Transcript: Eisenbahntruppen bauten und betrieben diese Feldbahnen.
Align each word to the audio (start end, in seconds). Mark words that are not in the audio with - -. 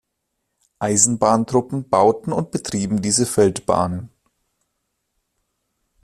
Eisenbahntruppen 0.79 1.87
bauten 1.89 2.33
und 2.33 2.49
betrieben 2.49 3.03
diese 3.03 3.27
Feldbahnen. 3.27 4.09